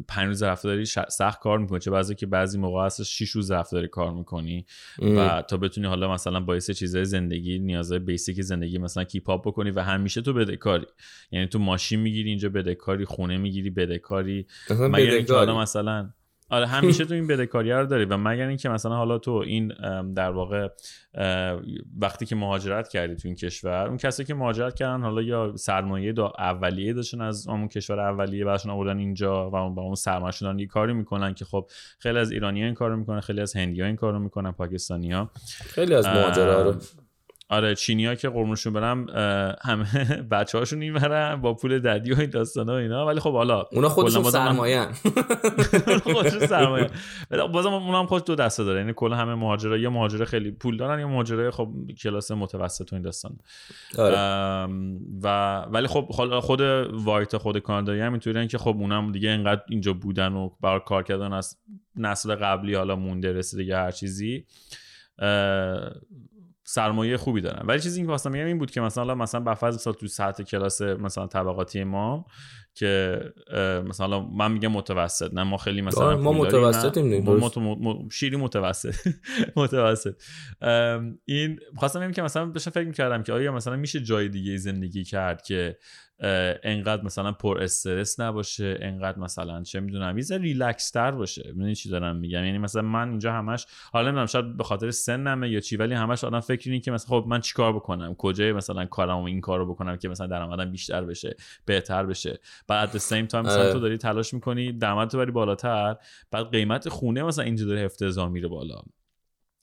[0.07, 1.79] پنج روز هفته داری سخت کار می‌کنی.
[1.79, 4.65] چه بعضی که بعضی موقع هست شیش روز هفته داری کار می‌کنی
[4.99, 9.79] و تا بتونی حالا مثلا باعث چیزای زندگی نیازهای بیسیک زندگی مثلا کیپاپ بکنی و
[9.79, 10.85] همیشه تو بدهکاری.
[11.31, 14.47] یعنی تو ماشین می‌گیری اینجا بدهکاری خونه می‌گیری بدهکاری.
[14.69, 16.09] مگر اینکه حالا مثلا
[16.51, 19.73] آره همیشه تو این بدهکاری رو داری و مگر اینکه مثلا حالا تو این
[20.13, 20.67] در واقع
[21.99, 26.13] وقتی که مهاجرت کردی تو این کشور اون کسی که مهاجرت کردن حالا یا سرمایه
[26.13, 30.59] دا اولیه داشتن از اون کشور اولیه براشون آوردن اینجا و اون با اون سرمایه‌شون
[30.59, 33.95] یه کاری می‌کنن که خب خیلی از ایرانی‌ها این کارو می‌کنن خیلی از هندی‌ها این
[33.95, 35.31] کارو می‌کنن پاکستانی‌ها.
[35.65, 36.75] خیلی از مهاجرا رو.
[37.51, 39.05] آره چینیا که قرمشون برم
[39.61, 39.85] همه
[40.31, 43.05] بچه هاشون می‌برن با پول ددی و این داستان ها اینا.
[43.05, 44.87] ولی خب حالا اونا خودشون سرمایه
[46.03, 46.89] خودشون سرمایه.
[47.53, 48.79] بازم اونا هم خود دو دسته داره.
[48.79, 51.69] یعنی کل همه مهاجرا یا مهاجره خیلی پول دارن یا مهاجره خب
[52.03, 53.37] کلاس متوسط و این داستان.
[53.97, 54.17] آره.
[55.23, 56.07] و ولی خب
[56.41, 56.61] خود
[56.91, 61.03] وایت خود کانادایی هم اینطوریه که خب اونم دیگه اینقدر اینجا بودن و برای کار
[61.03, 61.57] کردن از
[61.95, 64.45] نسل قبلی حالا مونده رسیده هر چیزی.
[66.73, 67.67] سرمایه خوبی دارن.
[67.67, 70.43] ولی چیزی که واسه میگم این بود که مثلا مثلا به فرض مثلا تو سطح
[70.43, 72.25] کلاس مثلا طبقاتی ما
[72.73, 73.19] که
[73.87, 78.95] مثلا من میگم متوسط نه ما خیلی مثلا آره، ما متوسطیم ما شیری متوسط.
[79.55, 80.13] متوسط.
[81.25, 85.41] این خواستم که مثلا بشه فکر می‌کردم که آیا مثلا میشه جای دیگه زندگی کرد
[85.41, 85.77] که
[86.63, 91.51] انقدر مثلا پر استرس نباشه انقدر مثلا چه می‌دونم یه ریلکس تر باشه.
[91.53, 95.49] می‌دونی چی دارم میگم؟ یعنی مثلا من اینجا همش حالا نمی‌دونم شاید به خاطر سنمه
[95.49, 98.85] یا چی ولی همش آدم فکر اینه که مثلا خب من چیکار بکنم؟ کجای مثلا
[98.85, 103.73] کارم این کارو بکنم که مثلا درآمدم بیشتر بشه بهتر بشه؟ بعد same time مثلا
[103.73, 105.95] تو داری تلاش می‌کنی درآمد تو بری بالاتر
[106.31, 108.75] بعد قیمت خونه مثلا اینجا داره افتضاح میره بالا.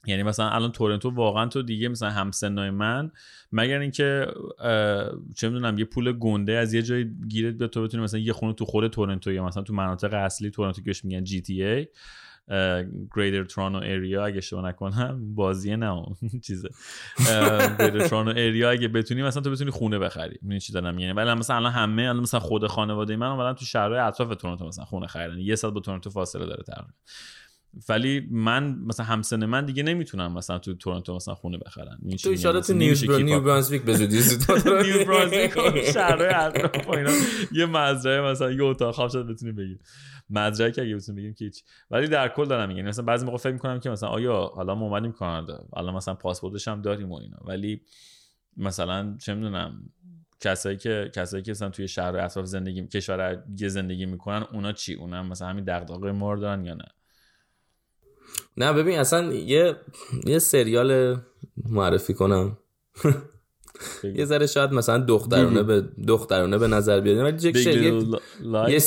[0.06, 3.10] یعنی مثلا الان تورنتو واقعا تو دیگه مثلا همسنای من
[3.52, 4.26] مگر اینکه
[5.36, 8.52] چه می‌دونم یه پول گنده از یه جای گیرت به تو بتونی مثلا یه خونه
[8.52, 14.26] تو خود تورنتو یا مثلا تو مناطق اصلی تورنتو که میگن GTA Greater Toronto Area
[14.26, 16.04] اگه اشتباه نکنم بازیه نه
[16.46, 16.68] چیزه.
[17.78, 20.38] گریتر ترانو اریا اگه بتونی مثلا تو بتونی خونه بخری.
[20.42, 23.64] می‌دونی چی دارم یعنی ولی مثلا الان همه الان مثلا خود خانواده من اومدن تو
[23.64, 25.38] شهرهای اطراف تورنتو مثلا خونه خریدن.
[25.38, 26.90] یه ساعت با تورنتو فاصله داره تقریبا
[27.88, 31.98] ولی من مثلا همسن من دیگه نمی‌تونم مثلا تو تورنتو مثلا خونه بخرن.
[32.22, 34.16] تو اشاره تو نیو برانسویک به زودی
[34.82, 35.10] نیو
[36.92, 37.10] اینا.
[37.52, 39.78] یه مزرعه مثلا یه اتاق خواب شد بتونی بگیر
[40.30, 41.64] مزرعه که اگه بتونیم بگیم که هیچ.
[41.90, 42.82] ولی در کل دارم میگم.
[42.82, 46.68] مثلا بعضی موقع فکر می‌کنم که مثلا آیا حالا ما اومدیم کانادا حالا مثلا پاسپورتش
[46.68, 47.38] هم داریم و اینا.
[47.44, 47.80] ولی
[48.56, 49.90] مثلا چه می‌دونم
[50.40, 55.22] کسایی که کسایی که مثلا توی شهر اطراف زندگی کشور زندگی می‌کنن اونا چی؟ اونا
[55.22, 56.84] مثلا همین دغدغه مار دارن یا نه؟
[58.58, 59.76] نه ببین اصلا یه
[60.26, 61.16] یه سریال
[61.68, 62.58] معرفی کنم.
[64.14, 67.18] یه ذره شاید مثلا دخترونه به دخترونه به نظر بیاد.
[67.18, 67.66] ولی جک
[68.68, 68.80] یه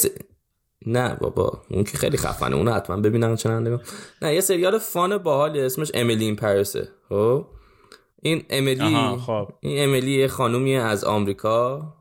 [0.86, 3.80] نه بابا اون که خیلی خفنه اون حتما ببینن چنان
[4.22, 7.46] نه یه سریال فان باحال اسمش امیلی این پاریسه خب؟
[8.22, 9.48] این امیلی خب.
[9.60, 11.94] این امیلی یه خانومیه از آمریکا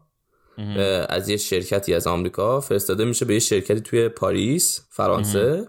[1.08, 5.68] از یه شرکتی از آمریکا فرستاده میشه به یه شرکتی توی پاریس فرانسه.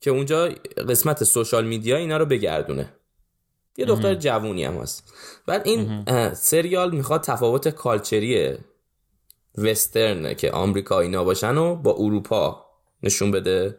[0.00, 0.48] که اونجا
[0.88, 2.92] قسمت سوشال میدیا اینا رو بگردونه.
[3.76, 5.12] یه دختر جوونی هم هست.
[5.46, 6.04] بعد این
[6.34, 8.54] سریال می‌خواد تفاوت کالچری
[9.58, 12.66] وسترن که آمریکا اینا باشن و با اروپا
[13.02, 13.78] نشون بده.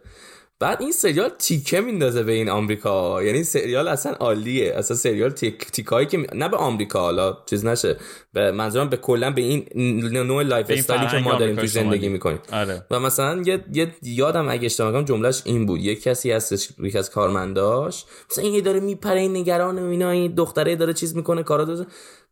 [0.59, 3.23] بعد این سریال تیکه میندازه به این آمریکا.
[3.23, 4.73] یعنی سریال اصلا عالیه.
[4.73, 7.97] اصلا سریال تیک تیکایی که نه به آمریکا حالا چیز نشه.
[8.33, 9.67] به منظورم به کلا به این
[10.11, 12.39] نوع lifestyle ی که ما داریم تو زندگی می‌کنیم.
[12.53, 12.85] آره.
[12.91, 15.79] و مثلا یه, یه یادم اگه اشتباه کنم جملهش این بود.
[15.79, 18.05] یه کسی هستش یک از کارمنداش.
[18.31, 21.85] مثلا این داره میپره این نگران و اینا این دختره داره چیز می‌کنه کارا داره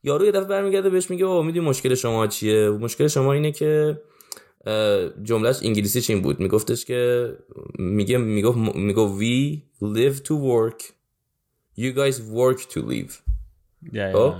[0.03, 4.01] یارو یه دفعه برمیگرده بهش میگه oh می‌دونی مشکل شما چیه؟ مشکل شما اینه که
[5.23, 6.39] جملهش انگلیسیش این بود.
[6.39, 7.29] میگفتش که
[7.79, 10.83] میگه می‌گفت میگو we live to work.
[11.79, 13.13] You guys work to live.
[14.13, 14.33] خب؟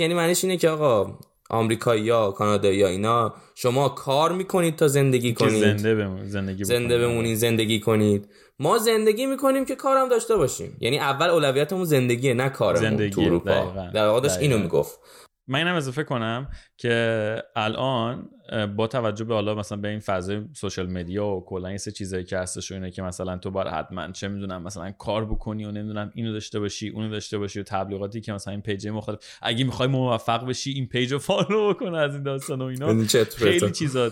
[0.00, 1.18] یعنی معنیش اینه که آقا
[1.50, 5.62] آمریکایی یا کانادایی یا اینا شما کار می‌کنید تا زندگی کنید.
[5.62, 6.28] زنده بمون.
[6.28, 8.28] زندگی زنده بمونید زندگی کنید.
[8.58, 10.76] ما زندگی می‌کنیم که کارم داشته باشیم.
[10.80, 13.10] یعنی اول اولویتمون زندگیه نه کارمون زندگی.
[13.10, 13.90] تو اروپا.
[13.94, 15.00] در واقع اینو می‌گفت.
[15.48, 18.28] من اینم اضافه کنم که الان
[18.76, 22.24] با توجه به حالا مثلا به این فضای social media و کلا این سه چیزایی
[22.24, 25.70] که هستش و اینه که مثلا تو باید حتما چه می‌دونم مثلا کار بکنی و
[25.70, 29.64] نمی‌دونم اینو داشته باشی اونو داشته باشی و تبلیغاتی که مثلا این page مختلف اگه
[29.64, 32.86] می‌خوای موفق بشی این page رو follow بکن از این داستان و اینا.
[33.36, 34.10] خیلی چیزا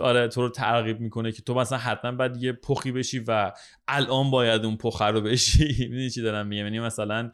[0.00, 3.52] آره تو رو ترغیب می‌کنه که تو مثلا حتما باید یه پخی بشی و
[3.88, 5.76] الان باید اون پخ رو بشی.
[5.90, 7.30] می‌دونی چی دارم میگم؟ یعنی مثلا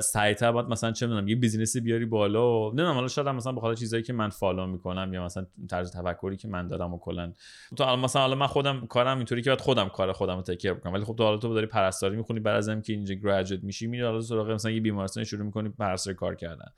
[0.00, 3.52] سعیتر باید مثلا چه می‌دونم یه business ی بیاری بالا و نمی‌دونم حالا شاید مثلا
[3.52, 6.98] به خاطر چیزایی که من follow می‌کنم یا مثلا طرز تفکری که من دارم و
[6.98, 7.32] کلا.
[7.76, 10.92] تو مثلا حالا من خودم کارم اینطوری که باید خودم کار خودم رو تکیه بکنم
[10.92, 14.02] ولی خب تو حالا تو داری پرستاری می‌خونی بعد از اینکه اینجا graduate میشی میری
[14.02, 16.68] حالا سراغ مثلا یه بیمارستان شروع می‌کنی پرستاری کار کردن.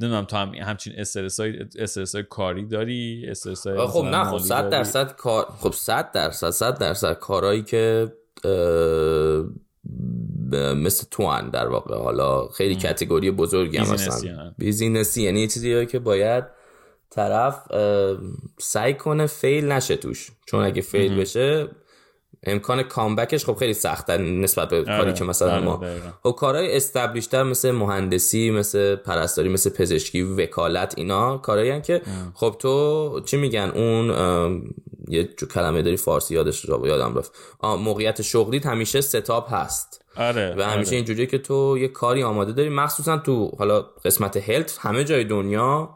[0.00, 5.46] نمی‌دونم تو هم همچین استرس های کاری داری؟ استرس خب نه خب 100 درصد کار
[5.60, 8.12] خب 100 درصد 100 درصد کارهایی که
[10.76, 11.96] مثل تو هن در واقع.
[11.96, 12.80] حالا خیلی ام.
[12.80, 16.44] category بزرگی هم مثلا business ی یعنی یه چیزی که باید
[17.10, 17.68] طرف
[18.58, 20.30] سعی کنه fail نشه توش.
[20.46, 21.68] چون اگه fail بشه
[22.46, 25.82] امکان comeback ش خب خیلی سخته نسبت به کاری آره، که مثلا آره، ما
[26.22, 32.02] خب کارهای established تر مثل مهندسی مثل پرستاری مثل پزشکی وکالت اینا کارهایی که
[32.34, 34.10] خب تو چی میگن اون
[35.08, 37.32] یه جو کلمه داری فارسی یادش رو یادم رفت.
[37.62, 40.04] موقعیت شغلیت همیشه setup هست.
[40.16, 40.96] آره و همیشه آره.
[40.96, 42.68] اینجوریه که تو یه کاری آماده داری.
[42.68, 45.95] مخصوصا تو حالا قسمت health همه جای دنیا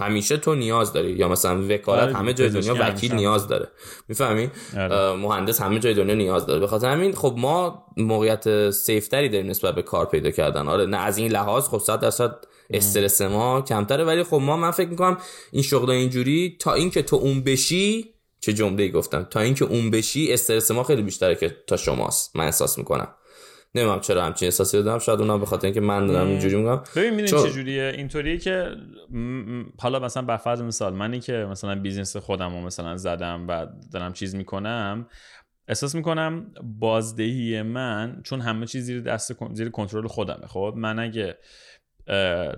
[0.00, 1.12] همیشه تو نیاز داری.
[1.12, 3.68] یا مثلا وکالت آره، همه جای دنیا وکیل نیاز داره.
[4.08, 5.12] می‌فهمی؟ آره.
[5.16, 6.60] مهندس همه جای دنیا نیاز داره.
[6.60, 10.68] به خاطر همین خب ما موقعیت safe تری داریم نسبت به کار پیدا کردن.
[10.68, 12.36] آره نه از این لحاظ خب 100 درصد
[12.70, 15.18] استرس ما کمتره ولی خب ما من فکر می‌کنم
[15.52, 20.32] این شغل اینجوری تا اینکه تو اون بشی چه جمله گفتم؟ تا اینکه اون بشی
[20.32, 22.36] استرس ما خیلی بیشتره که تا شماست.
[22.36, 23.08] من احساس می‌کنم.
[23.74, 26.82] نمی‌دونم چرا همچین احساسی دادم شاید اونم به خاطر اینکه من دارم اینجوری میگم.
[26.96, 28.76] ببین می‌دونی چه جوریه اینطوریه که
[29.78, 34.12] حالا مثلا به فرض مثال منی که مثلا بیزینس خودم رو مثلا زدم و دارم
[34.12, 35.06] چیز می‌کنم
[35.68, 36.46] احساس می‌کنم
[36.78, 41.38] بازدهی من چون همه چیز زیر دست زیر کنترل خودمه خب؟ من اگه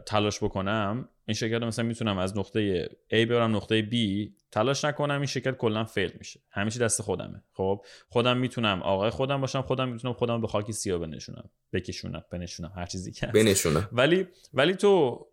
[0.06, 3.94] تلاش بکنم این شرکت رو مثلا می‌تونم از نقطه A ببرم نقطه B
[4.50, 6.40] تلاش نکنم این شرکت کلا فیل میشه.
[6.50, 7.42] همه چی دست خودمه.
[7.52, 12.72] خب خودم می‌تونم آقای خودم باشم خودم می‌تونم خودم به خاکی سیاه بنشونم بکشونم بنشونم
[12.76, 13.88] هر چیزی که بنشونم.
[13.92, 15.26] ولی ولی تو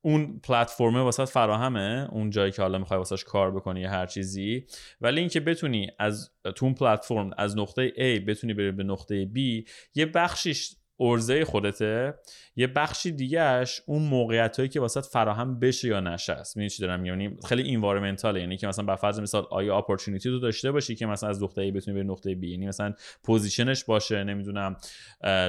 [0.00, 4.66] اون پلتفرمه واسه فراهمه اون جایی که حالا می‌خوای واسش کار بکنی یا هر چیزی.
[5.00, 9.68] ولی اینکه بتونی از تو اون پلتفرم از نقطه A بتونی بری به نقطه B
[9.94, 12.14] یه بخشیش عرضه خودته.
[12.56, 16.56] یه بخشی دیگهش اون موقعیت هایی که واسه فراهم بشه یا نشه است.
[16.56, 19.78] می‌دونی چی دارم میگم؟ یعنی خیلی environmental ه یعنی که مثلا به فرض مثال آیا
[19.78, 22.94] opportunity رو داشته باشی که مثلا از نقطه A بتونی به نقطه B یعنی مثلا
[23.24, 24.76] position ش باشه نمی‌دونم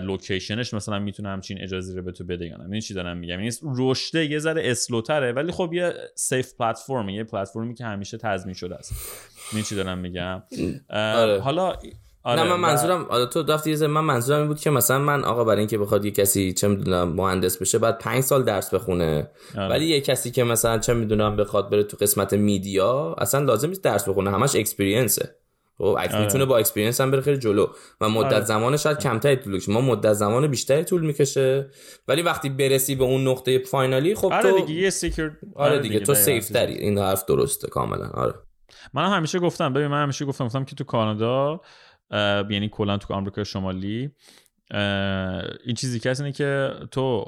[0.03, 2.81] location ش مثلا می‌تونه همچین اجازه رو به تو بده یا نه.
[2.81, 7.23] چی دارم میگم؟ یعنی رشته یه ذره slow تره ولی خب یه safe platform یه
[7.23, 8.93] پلتفرمی که همیشه تضمین شده است.
[9.47, 10.43] می‌دونی چی دارم میگم؟
[10.89, 11.39] آره.
[11.39, 11.75] حالا
[12.25, 15.43] آره نه من منظورم آره تو دفتی من منظورم این بود که مثلا من آقا
[15.43, 19.29] برای اینکه بخواد یه کسی چه می‌دونم مهندس بشه بعد پنج سال درس بخونه.
[19.57, 19.69] آره.
[19.69, 23.83] ولی یه کسی که مثلا چه می‌دونم بخواد بره تو قسمت media اصلا لازم نیست
[23.83, 25.35] درس بخونه همش experience ه
[25.77, 26.21] خب آره.
[26.21, 27.67] می‌تونه با experience هم بره خیلی جلو.
[28.01, 28.45] و مدت آره.
[28.45, 31.69] زمان شاید کمتری طول ما مدت زمان بیشتری طول می‌کشه.
[32.07, 35.71] ولی وقتی برسی به اون نقطه final ی خب آره تو دیگه یه سیکر آره,
[35.71, 36.73] آره دیگه, تو سیف تری.
[36.73, 38.09] این حرف درسته کاملا.
[38.13, 38.33] آره.
[38.93, 41.61] من همیشه گفتم ببین من همیشه گفتم گفتم که تو کانادا
[42.11, 44.09] یعنی کلا تو آمریکا شمالی.
[45.65, 47.25] این چیزی که اینه که تو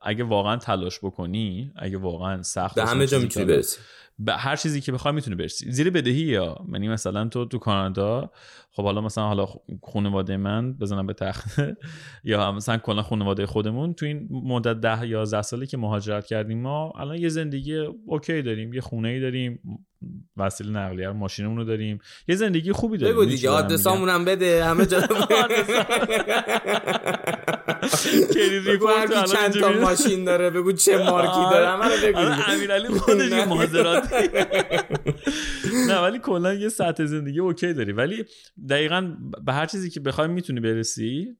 [0.00, 3.80] اگه واقعا تلاش بکنی اگه واقعا سخت به همه جا می‌تونی برسی.
[4.18, 8.30] به هر چیزی که بخوای می‌تونی برسی زیر بدهی یا؟ یعنی مثلا تو تو کانادا
[8.70, 9.46] خب حالا مثلا حالا
[9.92, 11.60] خانواده من بزنم به تخت
[12.24, 16.92] یا مثلا کلا خانواده خودمون تو این مدت ده یا سالی که مهاجرت کردیم ما
[16.96, 17.76] الان یه زندگی
[18.06, 19.60] اوکی داریم یه خونه ای داریم
[20.36, 21.98] وسیله نقلیه ماشینمون رو داریم
[22.28, 23.16] یه زندگی خوبی داریم.
[23.16, 25.00] بگو دیگه آدرسامون هم بده همه جا
[28.66, 33.32] بگو هر چند تا ماشین داره بگو چه مارکی داره همه رو بگو امیرعلی خودش
[33.32, 34.12] مهاجرات
[35.88, 37.92] نه ولی کلا یه سطح زندگی اوکی داری.
[37.92, 38.24] ولی
[38.68, 41.36] دقیقا به هر چیزی که بخوای می‌تونی برسی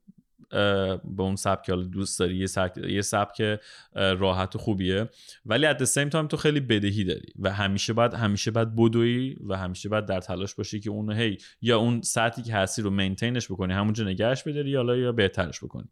[0.51, 3.61] به اون سبک که دوست داری یه سبک, یه سبک
[3.95, 5.09] راحت و خوبیه.
[5.47, 9.57] ولی at same time تو خیلی بدهی داری و همیشه باید همیشه باید بدوی و
[9.57, 13.39] همیشه باید در تلاش باشی که اونو هی یا اون سطحی که هستی رو maintain
[13.39, 15.89] ش بکنی همونجا نگهش بداری یا یا بهترش بکنی.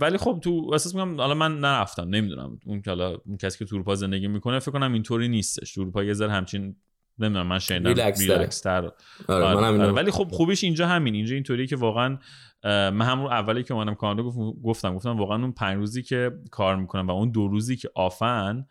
[0.00, 2.58] ولی خب تو اساس میگم حالا من نرفتم نمی‌دونم.
[2.66, 5.74] اون حالا اون کسی که تو اروپا زندگی می‌کنه فکر کنم اینطوری نیستش.
[5.74, 6.76] تو اروپا یه ذره همچین
[7.18, 8.90] نمی‌دونم من شنیدم ریلکس تر.
[9.28, 9.92] آره آره، آره.
[9.92, 11.14] ولی خب خوبیش اینجا همین.
[11.14, 12.18] اینجا اینطوریه که واقعا
[12.64, 16.76] من همون اولی که اومدم کانادا گفت- گفتم گفتم واقعا اون پنج روزی که کار
[16.76, 18.66] می‌کنم و اون دو روزی که آفن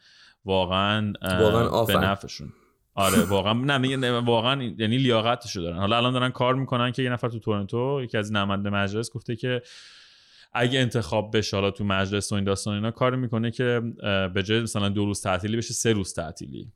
[0.45, 1.93] واقعا واقعا آفن.
[1.93, 2.54] به نفعشون
[2.95, 5.78] آره واقعا نه واقعا یعنی لیاقتشو دارن.
[5.78, 9.36] حالا الان دارن کار می‌کنن که یه نفر تو تورنتو یکی از نماینده مجلس گفته
[9.36, 9.62] که
[10.54, 13.82] اگه انتخاب بشه حالا تو مجلس و این داستان اینا کار می‌کنه که
[14.34, 16.71] به جای مثلا دو روز تعطیلی بشه سه روز تعطیلی.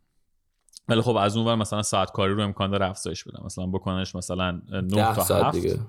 [0.90, 4.16] ولی خب از اون ور مثلا ساعت کاری رو امکان داره افزایش بدم مثلا بکننش
[4.16, 5.80] مثلا 9 ده تا ساعت 7 دیگه.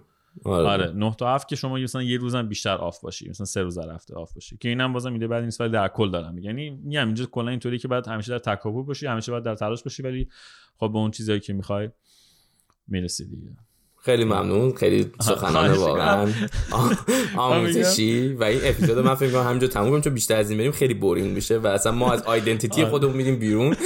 [0.44, 3.62] آره, آره 9 تا 7 که شما مثلا یه روزم بیشتر off باشی مثلا سه
[3.62, 6.38] روز در هفته off باشی که اینم بازم ایده بد نیست ولی در کل دارم
[6.38, 9.82] یعنی میگم اینجا کلا اینطوری که باید همیشه در تکاپو باشی همیشه باید در تلاش
[9.82, 10.28] باشی ولی
[10.76, 11.90] خب به اون چیزایی که می‌خوای
[12.88, 13.56] می‌رسی دیگه.
[14.04, 16.28] خیلی ممنون خیلی سخنانه خواهش واقعا.
[17.36, 20.72] آموزشی و این اپیزود من فکر کنم همینجا تموم کنم چون بیشتر از این بریم
[20.72, 23.76] خیلی boring میشه و اصلا ما از identity خودمون میریم بیرون.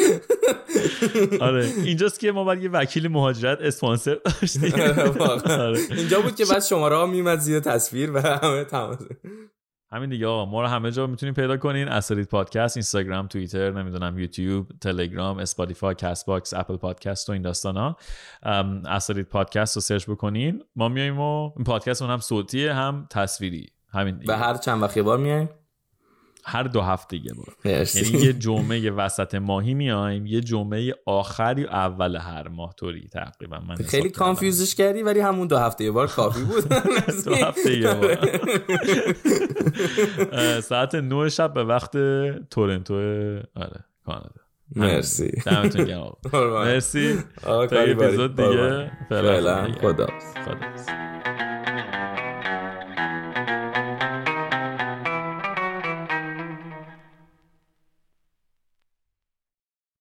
[1.40, 4.72] آره اینجاست که ما باید یه وکیل مهاجرت اسپانسر داشتیم.
[5.18, 5.66] واقعا.
[5.66, 5.80] آره.
[5.96, 8.98] اینجا بود که باید شماره ها میومد زیر تصویر و همه تمام
[9.92, 11.88] همین دیگه آقا ما رو همه جا می‌تونین پیدا کنین.
[11.88, 17.96] اسرید پادکست اینستاگرام توییتر نمی‌دونم یوتیوب تلگرام اسپاتیفای Castbox Apple Podcast و این داستانا.
[18.86, 20.64] اسرید پادکست رو search بکنین.
[20.76, 23.66] ما میایم و این پادکست هم صوتیه هم تصویری.
[23.92, 24.32] همین دیگه.
[24.32, 25.48] و هر چند وقت بار میایم
[26.48, 32.16] هر دو هفته یه بار یعنی یه جمعه وسط ماهی میایم یه جمعه آخری اول
[32.16, 34.10] هر ماه طوری تقریبا من خیلی.
[34.10, 36.68] confuse ش کردی ولی همون دو هفته یه بار کافی بود.
[37.24, 38.18] دو هفته یه بار.
[40.32, 41.92] اه، ساعت 9 شب به وقت
[42.50, 42.94] تورنتو
[43.56, 44.40] آره کانادا.
[44.76, 45.30] مرسی.
[45.46, 46.16] دمتون گرم.
[46.32, 47.18] مرسی.
[47.42, 47.60] تا.
[47.62, 48.36] اپیزود.
[48.36, 48.90] دیگه.
[49.08, 49.72] فعلا.
[49.72, 50.06] خدا
[50.44, 51.45] خدا